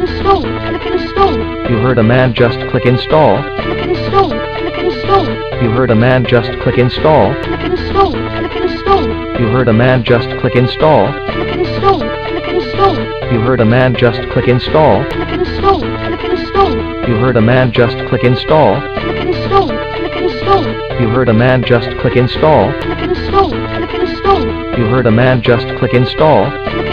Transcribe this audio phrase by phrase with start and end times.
[0.00, 0.42] install.
[0.42, 1.36] Click install.
[1.70, 3.42] You heard a man just click install.
[3.62, 4.30] Click install.
[4.30, 5.26] Click install.
[5.62, 7.34] You heard a man just click install.
[7.42, 8.12] Click install.
[8.12, 9.06] Click install.
[9.40, 11.12] You heard a man just click install.
[11.30, 11.98] Click install.
[12.00, 12.96] Click install.
[13.32, 15.04] You heard a man just click install.
[15.04, 15.80] Click install.
[15.80, 16.74] Click install.
[17.08, 18.80] You heard a man just click install.
[18.80, 19.68] Click install.
[19.68, 21.00] Click install.
[21.00, 22.72] You heard a man just click install.
[22.80, 23.50] Click install.
[23.50, 24.44] Click install.
[24.78, 26.50] You heard a man just click install.
[26.50, 26.64] Click.
[26.64, 26.89] Click install.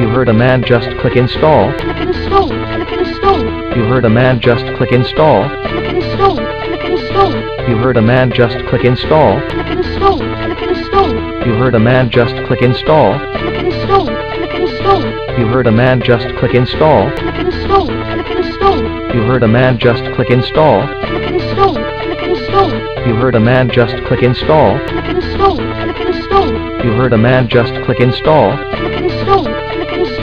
[0.00, 1.74] You heard a man just click install.
[1.74, 2.48] Click install.
[2.48, 3.44] Click install.
[3.76, 5.46] You heard a man just click install.
[5.68, 6.36] Click install.
[6.36, 7.34] Click install.
[7.68, 9.38] You heard a man just click install.
[9.50, 10.18] Click install.
[10.18, 11.12] Click install.
[11.46, 13.18] You heard a man just click install.
[13.36, 14.06] Click install.
[14.06, 15.02] Click install.
[15.38, 17.10] You heard a man just click install.
[17.10, 17.76] Click install.
[17.76, 19.14] Click install.
[19.14, 20.88] You heard a man just click install.
[21.04, 21.74] Click install.
[21.74, 22.70] Click install.
[23.06, 24.78] You heard a man just click install.
[24.88, 25.56] Click install.
[25.56, 26.50] Click install.
[26.84, 28.56] You heard a man just click install.
[28.76, 29.69] Click install.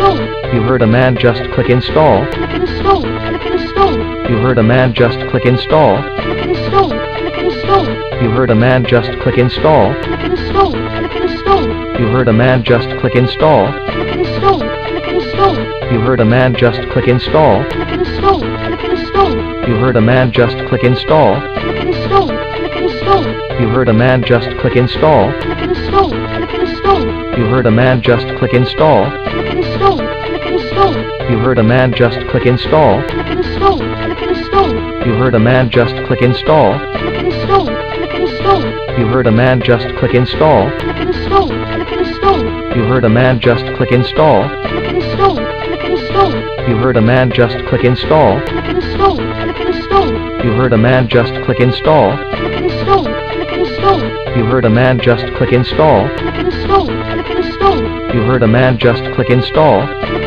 [0.08, 0.54] Install.
[0.54, 2.26] You heard a man just click install.
[2.32, 3.02] Click install.
[3.02, 3.98] Click install.
[4.30, 6.02] You heard a man just click install.
[6.22, 6.90] Click install.
[6.90, 7.86] Click install.
[8.22, 9.94] You heard a man just click install.
[10.04, 10.72] Click install.
[10.72, 11.68] Click install.
[12.00, 13.74] You heard a man just click install.
[13.90, 14.60] Click install.
[14.60, 15.92] Click install.
[15.92, 17.70] You heard a man just click install.
[17.70, 18.40] Click install.
[18.40, 19.60] Click install.
[19.68, 21.42] You heard a man just click install.
[21.42, 22.30] Click install.
[22.30, 23.26] Click install.
[23.60, 25.34] You heard a man just click install.
[25.42, 26.10] Click install.
[26.10, 27.06] Click install.
[27.38, 29.10] You heard a man just click install.
[29.12, 29.28] Click install.
[29.28, 29.47] Click install.
[31.30, 33.04] You heard a man just click install.
[33.10, 33.78] Click install.
[33.80, 34.74] Click install.
[35.06, 36.80] You heard a man just click install.
[36.80, 37.66] Click install.
[37.66, 38.64] Click install.
[38.98, 40.70] You heard a man just click install.
[40.80, 41.48] Click install.
[41.48, 42.44] Click install.
[42.78, 44.48] You heard a man just click install.
[44.68, 45.36] Click install.
[45.36, 46.32] Click install.
[46.70, 48.42] You heard a man just click install.
[48.42, 49.16] Click install.
[49.16, 50.46] Click install.
[50.46, 52.18] You heard a man just click install.
[52.18, 53.04] Click install.
[53.04, 54.38] Click install.
[54.38, 56.08] You heard a man just click install.
[56.18, 56.86] Click install.
[56.86, 57.82] Click install.
[58.16, 59.88] You heard a man just click install.
[59.88, 60.27] Click install.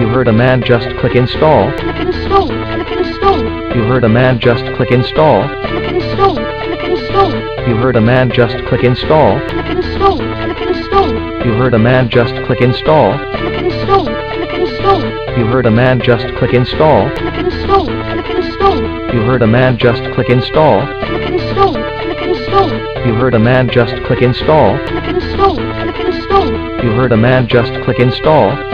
[0.00, 1.70] You heard a man just click install.
[1.76, 2.48] Click install.
[2.48, 3.44] Click install.
[3.76, 5.46] You heard a man just click install.
[5.68, 6.36] Click install.
[6.36, 7.32] Click install.
[7.68, 9.38] You heard a man just click install.
[9.50, 10.16] Click install.
[10.16, 11.12] Click install.
[11.44, 13.18] You heard a man just click install.
[13.36, 14.06] Click install.
[14.06, 15.02] Click install.
[15.36, 17.10] You heard a man just click install.
[17.14, 17.84] Click install.
[17.84, 19.14] Click install.
[19.14, 20.86] You heard a man just click install.
[21.04, 21.74] Click install.
[21.74, 22.70] Click install.
[23.06, 24.78] You heard a man just click install.
[24.78, 25.56] Click install.
[25.56, 26.50] Click install.
[26.82, 28.48] You heard a man just click install.
[28.48, 28.69] Click install.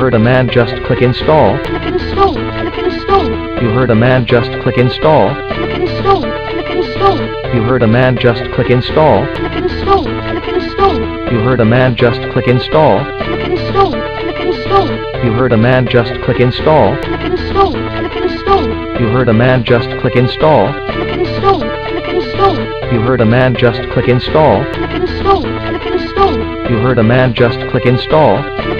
[0.00, 0.08] Click install.
[0.08, 1.60] You heard a man just click install.
[1.60, 2.34] Click install.
[2.34, 3.28] Click install.
[3.62, 5.34] You heard a man just click install.
[5.52, 6.22] Click install.
[6.22, 7.18] Click install.
[7.54, 9.26] You heard a man just click install.
[9.36, 10.04] Click install.
[10.04, 10.98] Click install.
[11.32, 13.04] You heard a man just click install.
[13.18, 13.92] Click install.
[13.92, 14.88] Click install.
[15.24, 16.96] You heard a man just click install.
[16.96, 17.70] Click install.
[17.70, 18.92] Click install.
[19.00, 20.72] You heard a man just click install.
[20.82, 21.60] Click install.
[21.60, 22.56] Click install.
[22.92, 24.64] You heard a man just click install.
[24.72, 25.42] Click install.
[25.42, 26.38] Click install.
[26.70, 28.42] You heard a man just click install.
[28.42, 28.62] Click install.
[28.62, 28.79] Click install.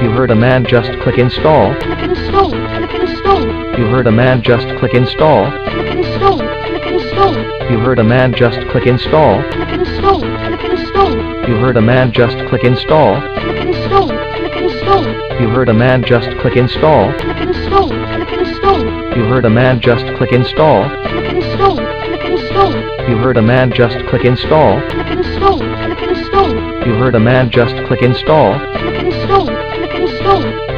[0.00, 1.74] You heard a man just click install.
[1.76, 2.50] Click install.
[2.50, 3.44] Click install.
[3.78, 5.50] You heard a man just click install.
[5.68, 6.38] Click install.
[6.38, 7.34] Click install.
[7.70, 9.42] You heard a man just click install.
[9.52, 10.20] Click install.
[10.20, 11.14] Click install.
[11.46, 13.20] You heard a man just click install.
[13.20, 14.08] Click install.
[14.08, 15.04] Click install.
[15.38, 17.12] You heard a man just click install.
[17.12, 17.88] Click install.
[17.88, 19.18] Click install.
[19.18, 20.88] You heard a man just click install.
[20.88, 21.76] Click install.
[21.76, 22.72] Click install.
[23.06, 24.80] You heard a man just click install.
[24.88, 25.58] Click install.
[25.58, 26.50] Click install.
[26.86, 28.58] You heard a man just click install.
[28.58, 28.89] Click install.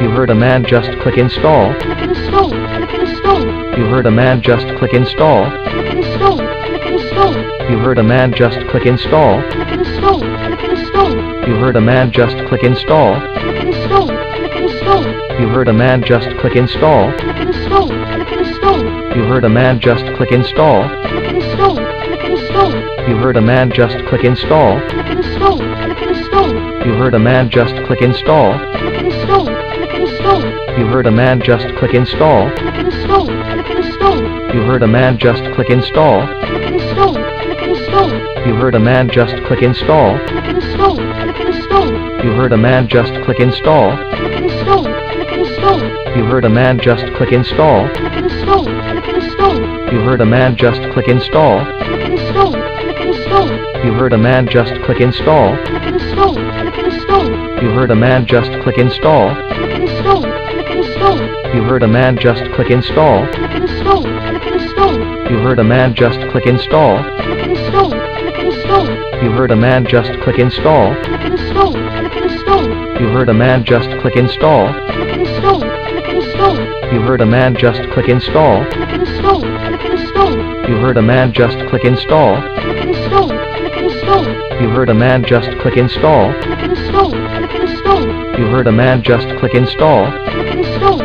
[0.03, 1.73] You heard a man just click install.
[1.79, 2.49] Click install.
[2.49, 3.45] Click install.
[3.79, 5.49] You heard a man just click install.
[5.69, 6.37] Click install.
[6.39, 7.33] Click install.
[7.71, 9.41] You heard a man just click install.
[9.49, 10.19] Click install.
[10.19, 11.15] Click install.
[11.47, 13.15] You heard a man just click install.
[13.39, 14.07] Click install.
[14.07, 15.05] Click install.
[15.39, 17.17] You heard a man just click install.
[17.17, 17.87] Click install.
[17.87, 18.83] Click install.
[19.15, 20.89] You heard a man just click install.
[21.07, 21.77] Click install.
[21.77, 23.07] Click install.
[23.07, 24.81] You heard a man just click install.
[24.89, 25.57] Click install.
[25.59, 26.53] Click install.
[26.85, 27.73] You heard a man just.
[27.85, 28.59] Click install.
[28.77, 29.52] Click install.
[30.77, 32.49] You heard a man just click install.
[32.57, 33.27] Click install.
[33.27, 34.21] Click install.
[34.55, 36.25] You heard a man just click install.
[36.25, 37.13] Click install.
[37.13, 38.09] Click install.
[38.47, 40.17] You heard a man just click install.
[40.27, 40.95] Click install.
[40.95, 41.91] Click install.
[42.25, 43.97] You heard a man just click install.
[44.15, 44.83] Click install.
[44.83, 46.17] Click install.
[46.17, 47.87] You heard a man just click install.
[47.93, 48.63] Click install.
[48.63, 49.93] Click install.
[49.93, 51.65] You heard a man just click install.
[51.65, 52.51] Click install.
[52.51, 53.85] Click install.
[53.85, 55.55] You heard a man just click install.
[55.65, 56.33] Click install.
[56.33, 57.29] Click install.
[57.61, 59.35] You heard a man just click install.
[59.35, 59.62] Click install.
[61.63, 63.25] You heard a man just click install.
[63.31, 64.03] Click install.
[64.03, 64.97] Click install.
[65.31, 67.01] You heard a man just click install.
[67.23, 67.89] Click install.
[67.89, 68.85] Click install.
[69.23, 70.93] You heard a man just click install.
[71.05, 71.71] Click install.
[71.71, 72.67] Click install.
[72.99, 74.73] You heard a man just click install.
[74.91, 75.61] Click install.
[75.61, 76.57] Click install.
[76.91, 78.65] You heard a man just click install.
[78.69, 79.39] Click install.
[79.39, 80.69] Click install.
[80.69, 82.41] You heard a man just click install.
[82.41, 83.29] Click install.
[83.29, 84.25] Click install.
[84.59, 86.33] You You heard a man just click install.
[86.43, 87.11] Click install.
[87.11, 88.03] Click install.
[88.37, 89.29] You heard a man just.
[89.39, 90.11] Click install.
[90.11, 91.02] Click install.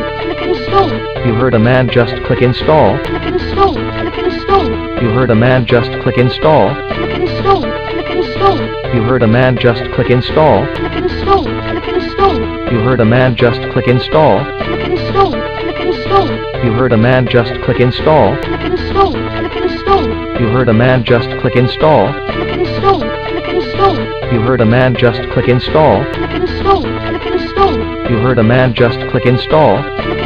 [1.29, 2.99] You heard a man just click install.
[3.05, 3.75] Click install.
[3.75, 4.67] Click install.
[5.03, 6.75] You heard a man just click install.
[6.95, 7.61] Click install.
[7.61, 8.59] Click install.
[8.95, 10.65] You heard a man just click install.
[10.75, 11.45] Click install.
[11.45, 12.73] Click install.
[12.73, 14.43] You heard a man just click install.
[14.65, 15.33] Click install.
[15.33, 16.65] Click install.
[16.65, 18.35] You heard a man just click install.
[18.41, 19.13] Click install.
[19.13, 20.41] Click install.
[20.41, 22.11] You heard a man just click install.
[22.33, 23.01] Click install.
[23.01, 24.33] Click install.
[24.33, 26.05] You heard a man just click install.
[26.15, 26.83] Click install.
[26.83, 27.77] Click install.
[28.11, 29.83] You heard a man just click install.
[29.83, 30.18] Click install.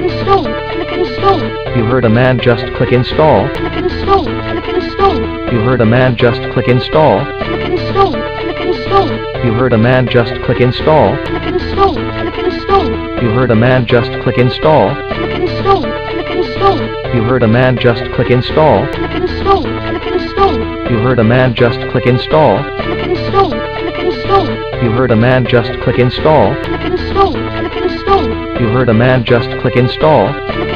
[1.83, 3.49] You heard a man just click install.
[3.49, 4.25] Click install.
[4.25, 5.19] Click install.
[5.53, 7.25] You heard a man just click install.
[7.43, 8.13] Click install.
[8.13, 9.11] Click install.
[9.45, 11.17] You heard a man just click install.
[11.27, 11.95] Click install.
[11.95, 12.89] Click install.
[13.21, 14.95] You heard a man just click install.
[14.95, 15.83] Click install.
[15.83, 17.15] Click install.
[17.17, 18.87] You heard a man just click install.
[18.87, 19.61] Click install.
[19.61, 20.55] Click install.
[20.89, 22.63] You heard a man just click install.
[22.63, 23.51] Click install.
[23.51, 24.47] Click install.
[24.85, 26.55] You heard a man just click install.
[26.63, 27.33] Click install.
[27.33, 28.29] Click install.
[28.61, 30.33] You heard a man just click install.
[30.33, 30.53] Click install.
[30.53, 30.72] Click install.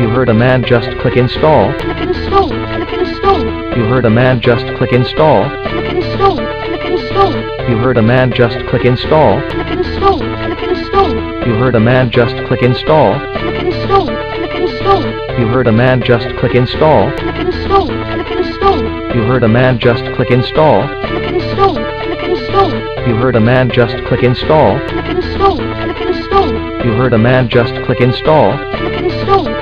[0.00, 1.78] You heard a man just click install.
[1.78, 2.48] Click install.
[2.48, 3.44] Click install.
[3.76, 5.50] You heard a man just click install.
[5.68, 6.36] Click install.
[6.36, 7.34] Click install.
[7.68, 9.42] You heard a man just click install.
[9.50, 10.18] Click install.
[10.18, 11.12] Click install.
[11.46, 13.20] You heard a man just click install.
[13.36, 14.06] Click install.
[14.06, 15.02] Click install.
[15.38, 17.10] You heard a man just click install.
[17.18, 17.76] Click install.
[17.76, 18.80] Click install.
[19.14, 20.88] You heard a man just click install.
[20.88, 21.74] Click install.
[21.74, 22.70] Click install.
[23.06, 24.78] You heard a man just click install.
[24.88, 25.56] Click install.
[25.56, 26.52] Click install.
[26.86, 28.56] You heard a man just click install.
[28.78, 29.59] Click install.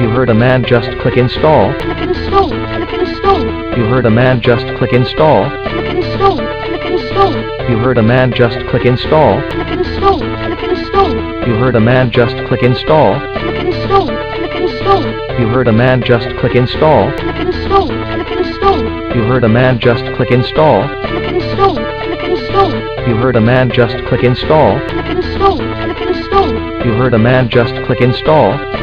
[0.00, 1.72] You heard a man just click install.
[1.74, 2.48] Click install.
[2.48, 3.44] Click install.
[3.78, 5.50] You heard a man just click install.
[5.68, 6.36] Click install.
[6.36, 7.34] Click install.
[7.70, 9.40] You heard a man just click install.
[9.50, 10.18] Click install.
[10.18, 11.14] Click install.
[11.46, 13.20] You heard a man just click install.
[13.38, 14.06] Click install.
[14.08, 15.40] Click install.
[15.40, 17.12] You heard a man just click install.
[17.16, 17.86] Click install.
[17.86, 19.16] Click install.
[19.16, 20.88] You heard a man just click install.
[20.88, 21.76] Click install.
[21.76, 22.72] Click install.
[23.08, 24.80] You heard a man just click install.
[24.88, 25.56] Click install.
[25.58, 26.52] Click install.
[26.84, 28.52] You heard a man just click install.
[28.52, 28.73] Click install.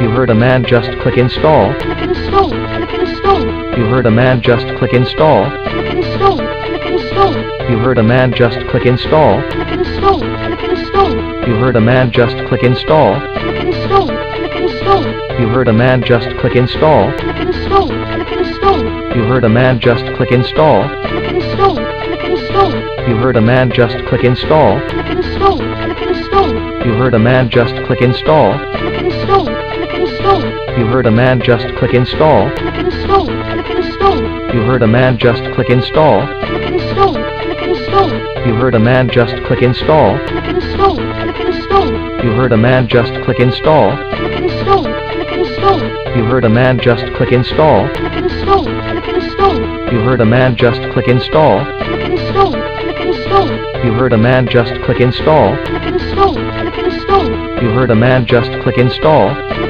[0.00, 1.74] You heard a man just click install.
[1.80, 2.50] Click install.
[2.50, 3.44] Click install.
[3.76, 5.50] You heard a man just click install.
[5.68, 6.36] Click install.
[6.36, 7.34] Click install.
[7.68, 9.42] You heard a man just click install.
[9.50, 10.20] Click install.
[10.20, 11.14] Click install.
[11.48, 13.20] You heard a man just click install.
[13.38, 14.06] Click install.
[14.06, 15.04] Click install.
[15.40, 17.12] You heard a man just click install.
[17.18, 17.86] Click install.
[17.88, 19.16] Click install.
[19.16, 20.88] You heard a man just click install.
[21.08, 21.74] Click install.
[21.76, 23.08] Click install.
[23.08, 24.78] You heard a man just click install.
[24.88, 25.58] Click install.
[25.58, 26.52] Click install.
[26.86, 28.58] You heard a man just click install.
[28.58, 29.44] Click install.
[29.44, 29.57] Click install.
[30.78, 32.54] You heard a man just click install.
[32.56, 33.26] Click install.
[33.26, 34.22] Click install.
[34.54, 36.24] You heard a man just click install.
[36.46, 37.14] Click install.
[37.14, 38.10] Click install.
[38.46, 40.16] You heard a man just click install.
[40.28, 40.94] Click install.
[40.94, 41.90] Click install.
[42.24, 43.96] You heard a man just click install.
[44.14, 44.84] Click install.
[44.84, 45.80] Click install.
[46.16, 47.88] You heard a man just click install.
[47.92, 48.54] Click install.
[48.54, 49.92] Click install.
[49.92, 51.64] You heard a man just click install.
[51.82, 52.52] Click install.
[52.52, 53.48] Click install.
[53.84, 55.56] You heard a man just click install.
[55.66, 56.34] Click install.
[56.34, 57.28] Click install.
[57.60, 59.34] You heard a man just click install.
[59.34, 59.67] Click install.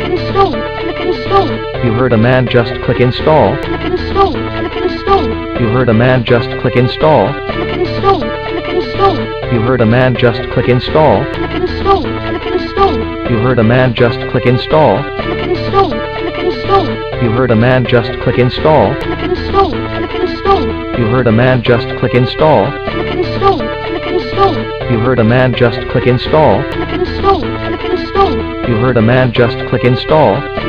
[1.88, 3.56] You heard a man just click install.
[3.62, 4.32] Click install.
[4.34, 5.26] Click install.
[5.58, 7.32] You heard a man just click install.
[7.32, 8.20] Click install.
[8.20, 9.16] Click install.
[9.50, 11.24] You heard a man just click install.
[11.32, 12.02] Click install.
[12.02, 12.92] Click install.
[13.30, 15.02] You heard a man just click install.
[15.02, 15.88] Click install.
[15.88, 17.22] Click install.
[17.22, 18.94] You heard a man just click install.
[19.00, 19.70] Click install.
[19.70, 21.00] Click install.
[21.00, 22.70] You heard a man just click install.
[22.70, 23.58] Click install.
[23.58, 24.92] Click install.
[24.92, 26.62] You heard a man just click install.
[26.70, 27.40] Click install.
[27.40, 28.36] Click install.
[28.68, 30.36] You heard a man just click install.
[30.36, 30.67] Click install.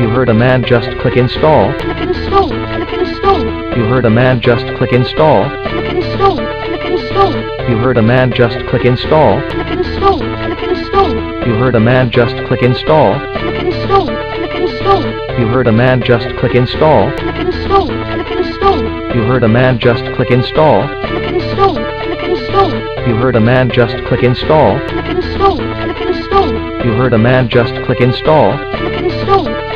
[0.00, 1.72] You heard a man just click install.
[1.80, 2.48] Click install.
[2.48, 3.44] Click install.
[3.76, 5.50] You heard a man just click install.
[5.68, 6.36] Click install.
[6.36, 7.32] Click install.
[7.68, 9.40] You heard a man just click install.
[9.50, 10.18] Click install.
[10.18, 11.14] Click install.
[11.46, 13.18] You heard a man just click install.
[13.38, 14.06] Click install.
[14.06, 15.02] Click install.
[15.38, 17.10] You heard a man just click install.
[17.18, 17.86] Click install.
[17.86, 19.16] Click install.
[19.16, 20.86] You heard a man just click install.
[20.88, 21.74] Click install.
[21.74, 22.70] Click install.
[23.08, 24.78] You heard a man just click install.
[24.88, 25.56] Click install.
[25.56, 26.52] Click install.
[26.84, 28.58] You heard a man just click install.
[28.76, 29.67] Click install.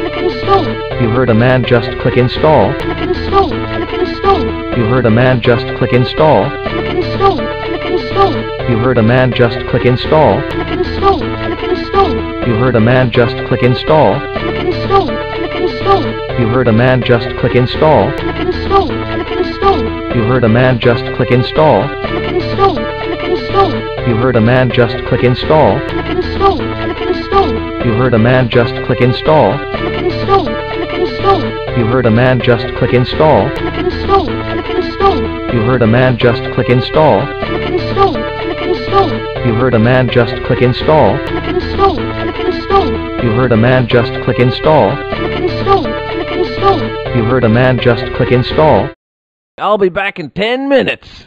[0.52, 2.75] You heard a man just click install.
[2.78, 3.49] Click install.
[3.49, 4.44] Click install.
[4.76, 6.50] You heard a man just click install.
[6.68, 7.38] Click install.
[7.38, 8.35] Click install.
[8.68, 10.42] You heard a man just click install.
[10.50, 11.21] Click install.
[11.21, 12.12] Click install.
[12.47, 14.21] You heard a man just click install.
[14.38, 15.06] Click install.
[15.06, 16.04] Click install.
[16.38, 18.12] You heard a man just click install.
[18.12, 18.76] Click install.
[18.76, 19.82] Click install.
[20.14, 21.88] You heard a man just click install.
[22.04, 22.76] Click install.
[22.76, 23.73] Click install.
[24.06, 25.80] You heard a man just click install.
[25.88, 26.59] Click install.
[26.59, 27.52] Click install.
[27.87, 29.56] You heard a man just click install.
[29.56, 29.91] Click install.
[31.82, 31.90] Click install.
[31.90, 33.50] You heard a man just click install.
[33.56, 34.26] Click install.
[34.26, 35.20] Click install.
[35.52, 37.26] You heard a man just click install.
[37.26, 38.14] Click install.
[38.14, 39.10] Click install.
[39.44, 41.18] You heard a man just click install.
[41.26, 41.96] Click install.
[41.96, 42.90] Click install.
[43.24, 44.96] You heard a man just click install.
[44.96, 45.82] Click install.
[45.82, 47.16] Click install.
[47.16, 48.90] You heard a man just click install.
[49.58, 51.26] I'll be back in 10 minutes.